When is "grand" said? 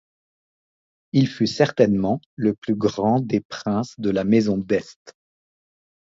2.73-3.19